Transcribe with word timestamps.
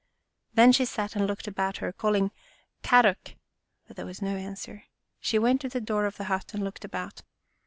Then 0.55 0.71
she 0.71 0.85
sat 0.85 1.15
and 1.15 1.27
looked 1.27 1.45
about 1.45 1.77
her, 1.77 1.93
call 1.93 2.15
ing" 2.15 2.31
Kadok!" 2.81 3.35
but 3.87 3.97
there 3.97 4.05
was 4.07 4.19
no 4.19 4.35
answer. 4.35 4.85
She 5.19 5.37
went 5.37 5.61
to 5.61 5.69
the 5.69 5.79
door 5.79 6.07
of 6.07 6.17
the 6.17 6.23
hut 6.23 6.55
and 6.55 6.63
looked 6.63 6.83
about. 6.83 7.21